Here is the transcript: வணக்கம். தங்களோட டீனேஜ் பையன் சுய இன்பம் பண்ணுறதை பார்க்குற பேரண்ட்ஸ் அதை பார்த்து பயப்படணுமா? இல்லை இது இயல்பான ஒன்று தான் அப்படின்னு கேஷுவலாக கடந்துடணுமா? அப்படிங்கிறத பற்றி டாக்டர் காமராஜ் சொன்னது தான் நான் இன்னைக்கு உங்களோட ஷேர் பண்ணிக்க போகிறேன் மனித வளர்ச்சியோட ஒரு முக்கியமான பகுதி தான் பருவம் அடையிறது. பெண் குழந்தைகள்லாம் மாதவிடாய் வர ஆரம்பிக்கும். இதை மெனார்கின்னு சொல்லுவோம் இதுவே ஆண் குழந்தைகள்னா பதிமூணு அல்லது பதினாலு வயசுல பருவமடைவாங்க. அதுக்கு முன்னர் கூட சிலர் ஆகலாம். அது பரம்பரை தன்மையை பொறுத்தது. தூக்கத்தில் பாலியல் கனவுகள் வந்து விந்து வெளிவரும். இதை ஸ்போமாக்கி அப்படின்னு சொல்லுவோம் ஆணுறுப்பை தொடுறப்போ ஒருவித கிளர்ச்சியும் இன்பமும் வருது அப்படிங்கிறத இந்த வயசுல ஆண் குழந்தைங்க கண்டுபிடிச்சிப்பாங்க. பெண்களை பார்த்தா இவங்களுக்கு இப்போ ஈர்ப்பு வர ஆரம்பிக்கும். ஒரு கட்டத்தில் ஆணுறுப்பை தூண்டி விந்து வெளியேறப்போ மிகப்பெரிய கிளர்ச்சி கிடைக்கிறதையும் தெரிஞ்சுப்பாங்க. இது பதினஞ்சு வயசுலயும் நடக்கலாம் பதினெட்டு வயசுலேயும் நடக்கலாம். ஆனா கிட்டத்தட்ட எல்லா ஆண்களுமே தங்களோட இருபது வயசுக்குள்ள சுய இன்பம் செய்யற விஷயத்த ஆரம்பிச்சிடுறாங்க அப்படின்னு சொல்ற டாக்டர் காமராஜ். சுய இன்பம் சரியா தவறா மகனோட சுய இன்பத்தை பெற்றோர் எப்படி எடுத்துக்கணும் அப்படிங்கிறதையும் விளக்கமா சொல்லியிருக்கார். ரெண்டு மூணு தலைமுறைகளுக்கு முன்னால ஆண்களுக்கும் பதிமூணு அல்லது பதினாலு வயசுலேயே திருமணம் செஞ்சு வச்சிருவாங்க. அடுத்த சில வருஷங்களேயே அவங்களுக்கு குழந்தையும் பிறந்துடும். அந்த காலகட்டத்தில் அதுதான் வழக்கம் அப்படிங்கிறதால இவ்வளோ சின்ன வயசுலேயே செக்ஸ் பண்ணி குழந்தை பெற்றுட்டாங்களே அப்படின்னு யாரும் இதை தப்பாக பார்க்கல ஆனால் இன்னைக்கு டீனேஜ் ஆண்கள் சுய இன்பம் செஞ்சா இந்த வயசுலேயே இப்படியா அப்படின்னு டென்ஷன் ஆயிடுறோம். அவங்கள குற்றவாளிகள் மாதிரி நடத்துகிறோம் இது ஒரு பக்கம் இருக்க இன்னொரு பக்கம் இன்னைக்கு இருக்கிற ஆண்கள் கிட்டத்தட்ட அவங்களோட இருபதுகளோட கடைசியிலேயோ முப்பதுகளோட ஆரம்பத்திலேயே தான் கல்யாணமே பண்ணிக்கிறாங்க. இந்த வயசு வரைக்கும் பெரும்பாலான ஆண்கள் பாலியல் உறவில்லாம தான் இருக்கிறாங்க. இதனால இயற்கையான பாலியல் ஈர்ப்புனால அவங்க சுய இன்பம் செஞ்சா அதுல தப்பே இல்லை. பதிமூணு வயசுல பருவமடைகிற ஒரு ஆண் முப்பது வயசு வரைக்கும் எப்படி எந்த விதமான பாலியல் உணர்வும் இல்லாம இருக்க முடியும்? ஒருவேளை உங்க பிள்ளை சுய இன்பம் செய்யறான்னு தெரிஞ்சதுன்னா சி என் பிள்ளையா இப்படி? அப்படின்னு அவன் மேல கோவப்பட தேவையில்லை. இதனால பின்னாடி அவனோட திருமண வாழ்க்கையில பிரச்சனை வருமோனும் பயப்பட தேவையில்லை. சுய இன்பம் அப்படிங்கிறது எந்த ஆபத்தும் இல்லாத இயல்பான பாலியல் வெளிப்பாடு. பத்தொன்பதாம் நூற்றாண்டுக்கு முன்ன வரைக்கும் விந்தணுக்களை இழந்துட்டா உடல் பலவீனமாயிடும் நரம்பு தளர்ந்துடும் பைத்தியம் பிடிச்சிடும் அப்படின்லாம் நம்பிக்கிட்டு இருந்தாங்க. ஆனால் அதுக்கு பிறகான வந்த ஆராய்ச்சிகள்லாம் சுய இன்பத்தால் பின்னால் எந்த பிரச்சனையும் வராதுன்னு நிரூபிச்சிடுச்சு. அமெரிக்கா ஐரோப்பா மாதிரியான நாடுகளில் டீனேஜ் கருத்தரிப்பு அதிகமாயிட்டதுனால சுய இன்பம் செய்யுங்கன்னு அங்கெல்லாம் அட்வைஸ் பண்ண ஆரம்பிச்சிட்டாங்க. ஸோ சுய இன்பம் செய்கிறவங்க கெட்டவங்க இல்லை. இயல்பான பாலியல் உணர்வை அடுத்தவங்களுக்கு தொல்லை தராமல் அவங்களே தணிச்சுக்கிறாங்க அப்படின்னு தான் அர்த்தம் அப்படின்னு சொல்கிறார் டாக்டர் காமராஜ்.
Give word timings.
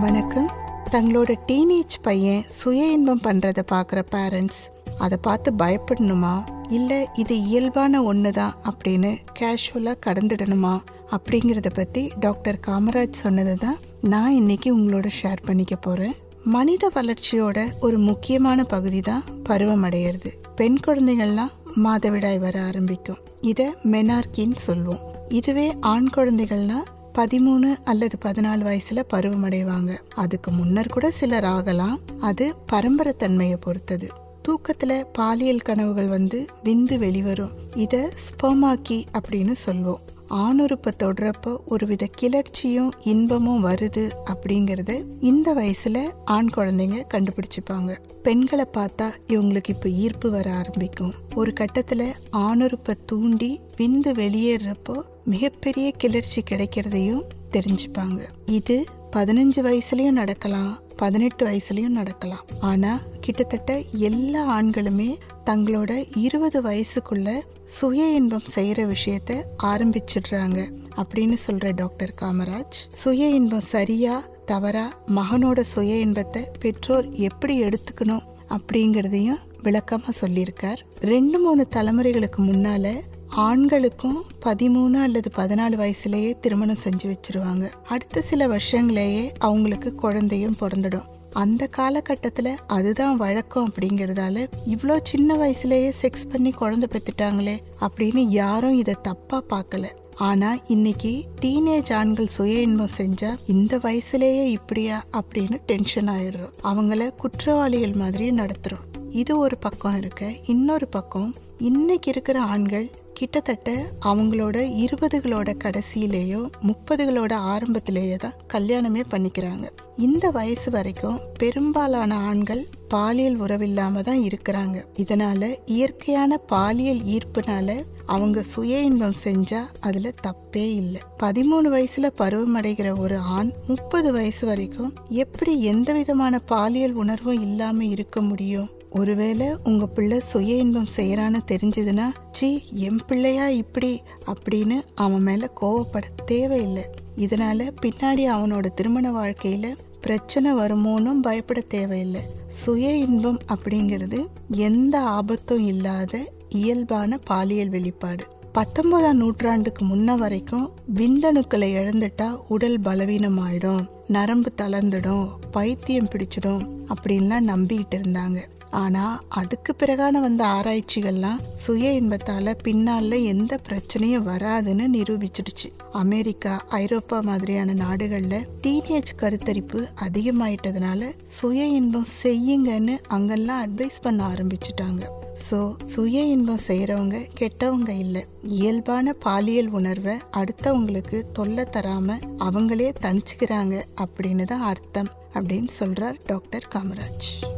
வணக்கம். 0.00 0.48
தங்களோட 0.90 1.34
டீனேஜ் 1.46 1.94
பையன் 2.02 2.42
சுய 2.46 2.86
இன்பம் 2.86 3.20
பண்ணுறதை 3.24 3.62
பார்க்குற 3.72 4.00
பேரண்ட்ஸ் 4.10 4.58
அதை 4.98 5.18
பார்த்து 5.22 5.52
பயப்படணுமா? 5.52 6.32
இல்லை 6.68 7.06
இது 7.14 7.34
இயல்பான 7.42 8.02
ஒன்று 8.02 8.32
தான் 8.32 8.56
அப்படின்னு 8.64 9.18
கேஷுவலாக 9.38 10.02
கடந்துடணுமா? 10.06 10.74
அப்படிங்கிறத 11.10 11.70
பற்றி 11.74 12.10
டாக்டர் 12.20 12.58
காமராஜ் 12.66 13.22
சொன்னது 13.22 13.56
தான் 13.56 13.78
நான் 14.00 14.32
இன்னைக்கு 14.32 14.76
உங்களோட 14.76 15.10
ஷேர் 15.22 15.42
பண்ணிக்க 15.44 15.76
போகிறேன் 15.76 16.16
மனித 16.44 16.90
வளர்ச்சியோட 16.94 17.58
ஒரு 17.80 17.98
முக்கியமான 17.98 18.64
பகுதி 18.64 19.00
தான் 19.00 19.24
பருவம் 19.42 19.84
அடையிறது. 19.84 20.32
பெண் 20.54 20.78
குழந்தைகள்லாம் 20.86 21.54
மாதவிடாய் 21.84 22.38
வர 22.38 22.62
ஆரம்பிக்கும். 22.62 23.22
இதை 23.40 23.74
மெனார்கின்னு 23.84 24.56
சொல்லுவோம் 24.56 25.04
இதுவே 25.28 25.74
ஆண் 25.80 26.10
குழந்தைகள்னா 26.16 26.80
பதிமூணு 27.16 27.82
அல்லது 27.84 28.18
பதினாலு 28.22 28.62
வயசுல 28.68 29.02
பருவமடைவாங்க. 29.10 29.96
அதுக்கு 30.14 30.50
முன்னர் 30.50 30.88
கூட 30.88 31.10
சிலர் 31.10 31.44
ஆகலாம். 31.44 31.98
அது 32.20 32.54
பரம்பரை 32.66 33.12
தன்மையை 33.12 33.56
பொறுத்தது. 33.56 34.08
தூக்கத்தில் 34.46 35.06
பாலியல் 35.12 35.66
கனவுகள் 35.68 36.06
வந்து 36.06 36.44
விந்து 36.64 36.98
வெளிவரும். 36.98 37.54
இதை 37.74 38.00
ஸ்போமாக்கி 38.24 38.98
அப்படின்னு 39.18 39.52
சொல்லுவோம் 39.52 40.02
ஆணுறுப்பை 40.30 40.92
தொடுறப்போ 40.98 41.56
ஒருவித 41.66 42.08
கிளர்ச்சியும் 42.20 42.90
இன்பமும் 43.04 43.64
வருது 43.64 44.04
அப்படிங்கிறத 44.32 44.92
இந்த 45.20 45.54
வயசுல 45.54 45.98
ஆண் 46.24 46.48
குழந்தைங்க 46.56 46.98
கண்டுபிடிச்சிப்பாங்க. 47.14 47.98
பெண்களை 48.22 48.64
பார்த்தா 48.76 49.08
இவங்களுக்கு 49.28 49.68
இப்போ 49.68 49.88
ஈர்ப்பு 49.88 50.30
வர 50.30 50.52
ஆரம்பிக்கும். 50.52 51.14
ஒரு 51.34 51.52
கட்டத்தில் 51.52 52.14
ஆணுறுப்பை 52.36 52.94
தூண்டி 53.06 53.60
விந்து 53.76 54.12
வெளியேறப்போ 54.22 54.96
மிகப்பெரிய 55.24 55.90
கிளர்ச்சி 55.90 56.42
கிடைக்கிறதையும் 56.50 57.24
தெரிஞ்சுப்பாங்க. 57.52 58.20
இது 58.46 58.84
பதினஞ்சு 59.16 59.60
வயசுலயும் 59.68 60.18
நடக்கலாம் 60.22 60.72
பதினெட்டு 60.96 61.46
வயசுலேயும் 61.46 61.96
நடக்கலாம். 62.00 62.44
ஆனா 62.60 63.00
கிட்டத்தட்ட 63.20 63.82
எல்லா 63.92 64.60
ஆண்களுமே 64.60 65.16
தங்களோட 65.46 66.16
இருபது 66.16 66.62
வயசுக்குள்ள 66.62 67.40
சுய 67.64 68.06
இன்பம் 68.12 68.42
செய்யற 68.54 68.94
விஷயத்த 68.94 69.42
ஆரம்பிச்சிடுறாங்க 69.62 70.58
அப்படின்னு 70.96 71.36
சொல்ற 71.46 71.74
டாக்டர் 71.74 72.14
காமராஜ். 72.20 72.78
சுய 72.88 73.28
இன்பம் 73.28 73.68
சரியா 73.74 74.24
தவறா 74.46 74.92
மகனோட 75.06 75.60
சுய 75.60 75.96
இன்பத்தை 75.96 76.42
பெற்றோர் 76.60 77.12
எப்படி 77.12 77.62
எடுத்துக்கணும் 77.62 78.24
அப்படிங்கிறதையும் 78.48 79.42
விளக்கமா 79.62 80.10
சொல்லியிருக்கார். 80.20 80.80
ரெண்டு 81.00 81.38
மூணு 81.38 81.66
தலைமுறைகளுக்கு 81.74 82.38
முன்னால 82.38 83.00
ஆண்களுக்கும் 83.28 84.24
பதிமூணு 84.44 84.92
அல்லது 84.92 85.30
பதினாலு 85.36 85.76
வயசுலேயே 85.76 86.38
திருமணம் 86.40 86.78
செஞ்சு 86.84 87.14
வச்சிருவாங்க. 87.14 87.72
அடுத்த 87.84 88.20
சில 88.20 88.46
வருஷங்களேயே 88.46 89.30
அவங்களுக்கு 89.38 89.94
குழந்தையும் 89.94 90.56
பிறந்துடும். 90.60 91.04
அந்த 91.32 91.66
காலகட்டத்தில் 91.66 92.56
அதுதான் 92.66 93.16
வழக்கம் 93.16 93.70
அப்படிங்கிறதால 93.70 94.46
இவ்வளோ 94.68 94.98
சின்ன 95.02 95.36
வயசுலேயே 95.36 95.92
செக்ஸ் 96.02 96.30
பண்ணி 96.30 96.50
குழந்தை 96.50 96.88
பெற்றுட்டாங்களே 96.92 97.58
அப்படின்னு 97.80 98.18
யாரும் 98.18 98.76
இதை 98.76 98.94
தப்பாக 99.08 99.42
பார்க்கல 99.50 99.84
ஆனால் 100.16 100.62
இன்னைக்கு 100.68 101.24
டீனேஜ் 101.42 101.92
ஆண்கள் 101.92 102.26
சுய 102.26 102.60
இன்பம் 102.60 102.88
செஞ்சா 102.96 103.34
இந்த 103.46 103.78
வயசுலேயே 103.78 104.44
இப்படியா 104.44 105.04
அப்படின்னு 105.12 105.56
டென்ஷன் 105.66 106.08
ஆயிடுறோம். 106.08 106.52
அவங்கள 106.64 107.14
குற்றவாளிகள் 107.14 107.92
மாதிரி 107.92 108.30
நடத்துகிறோம் 108.30 109.05
இது 109.20 109.38
ஒரு 109.38 109.56
பக்கம் 109.56 109.96
இருக்க 109.96 110.22
இன்னொரு 110.46 110.86
பக்கம் 110.88 111.34
இன்னைக்கு 111.58 112.10
இருக்கிற 112.10 112.40
ஆண்கள் 112.42 112.90
கிட்டத்தட்ட 113.12 113.74
அவங்களோட 114.06 114.56
இருபதுகளோட 114.84 115.50
கடைசியிலேயோ 115.64 116.40
முப்பதுகளோட 116.66 117.32
ஆரம்பத்திலேயே 117.52 118.16
தான் 118.16 118.36
கல்யாணமே 118.52 119.02
பண்ணிக்கிறாங்க. 119.10 119.66
இந்த 119.96 120.30
வயசு 120.30 120.70
வரைக்கும் 120.70 121.20
பெரும்பாலான 121.38 122.18
ஆண்கள் 122.18 122.62
பாலியல் 122.88 123.38
உறவில்லாம 123.40 124.02
தான் 124.02 124.22
இருக்கிறாங்க. 124.28 124.76
இதனால 124.98 125.54
இயற்கையான 125.66 126.36
பாலியல் 126.36 127.02
ஈர்ப்புனால 127.14 127.78
அவங்க 128.06 128.42
சுய 128.42 128.80
இன்பம் 128.80 129.20
செஞ்சா 129.24 129.62
அதுல 129.80 130.12
தப்பே 130.26 130.66
இல்லை. 130.80 131.00
பதிமூணு 131.22 131.68
வயசுல 131.76 132.06
பருவமடைகிற 132.20 132.98
ஒரு 132.98 133.18
ஆண் 133.18 133.52
முப்பது 133.66 134.12
வயசு 134.12 134.46
வரைக்கும் 134.46 134.94
எப்படி 135.08 135.62
எந்த 135.62 135.92
விதமான 135.92 136.38
பாலியல் 136.38 136.94
உணர்வும் 136.94 137.42
இல்லாம 137.42 137.84
இருக்க 137.84 138.20
முடியும்? 138.20 138.70
ஒருவேளை 138.90 139.46
உங்க 139.64 139.86
பிள்ளை 139.86 140.20
சுய 140.20 140.54
இன்பம் 140.54 140.88
செய்யறான்னு 140.96 141.38
தெரிஞ்சதுன்னா 141.46 142.06
சி 142.32 142.62
என் 142.72 143.00
பிள்ளையா 143.06 143.48
இப்படி? 143.48 144.02
அப்படின்னு 144.26 144.82
அவன் 144.94 145.22
மேல 145.22 145.50
கோவப்பட 145.60 146.02
தேவையில்லை. 146.26 146.84
இதனால 147.18 147.70
பின்னாடி 147.82 148.30
அவனோட 148.30 148.66
திருமண 148.74 149.10
வாழ்க்கையில 149.10 149.76
பிரச்சனை 150.00 150.52
வருமோனும் 150.52 151.22
பயப்பட 151.22 151.60
தேவையில்லை. 151.60 152.20
சுய 152.46 152.96
இன்பம் 152.96 153.38
அப்படிங்கிறது 153.54 154.26
எந்த 154.48 155.00
ஆபத்தும் 155.00 155.64
இல்லாத 155.64 156.32
இயல்பான 156.48 157.18
பாலியல் 157.18 157.68
வெளிப்பாடு. 157.68 158.24
பத்தொன்பதாம் 158.52 159.16
நூற்றாண்டுக்கு 159.16 159.84
முன்ன 159.84 160.16
வரைக்கும் 160.16 160.70
விந்தணுக்களை 160.94 161.74
இழந்துட்டா 161.74 162.36
உடல் 162.48 162.80
பலவீனமாயிடும் 162.80 163.86
நரம்பு 164.06 164.52
தளர்ந்துடும் 164.62 165.28
பைத்தியம் 165.50 166.08
பிடிச்சிடும் 166.08 166.68
அப்படின்லாம் 166.88 167.46
நம்பிக்கிட்டு 167.46 167.94
இருந்தாங்க. 167.94 168.38
ஆனால் 168.70 169.18
அதுக்கு 169.28 169.74
பிறகான 169.80 170.20
வந்த 170.20 170.44
ஆராய்ச்சிகள்லாம் 170.46 171.42
சுய 171.64 171.92
இன்பத்தால் 171.92 172.56
பின்னால் 172.62 173.16
எந்த 173.32 173.58
பிரச்சனையும் 173.68 174.26
வராதுன்னு 174.32 174.86
நிரூபிச்சிடுச்சு. 174.96 175.68
அமெரிக்கா 175.92 176.64
ஐரோப்பா 176.68 177.20
மாதிரியான 177.20 177.72
நாடுகளில் 177.72 178.46
டீனேஜ் 178.64 179.12
கருத்தரிப்பு 179.20 179.86
அதிகமாயிட்டதுனால 180.06 181.12
சுய 181.24 181.66
இன்பம் 181.66 182.08
செய்யுங்கன்னு 182.22 182.96
அங்கெல்லாம் 183.08 183.62
அட்வைஸ் 183.66 184.02
பண்ண 184.02 184.24
ஆரம்பிச்சிட்டாங்க. 184.32 185.04
ஸோ 185.46 185.76
சுய 185.94 186.22
இன்பம் 186.34 186.62
செய்கிறவங்க 186.66 187.16
கெட்டவங்க 187.40 187.88
இல்லை. 187.88 188.22
இயல்பான 188.42 189.12
பாலியல் 189.24 189.68
உணர்வை 189.68 190.16
அடுத்தவங்களுக்கு 190.40 191.22
தொல்லை 191.32 191.64
தராமல் 191.64 192.24
அவங்களே 192.38 192.92
தணிச்சுக்கிறாங்க 193.04 193.76
அப்படின்னு 194.04 194.44
தான் 194.44 194.60
அர்த்தம் 194.60 195.12
அப்படின்னு 195.34 195.72
சொல்கிறார் 195.80 196.16
டாக்டர் 196.26 196.68
காமராஜ். 196.74 197.55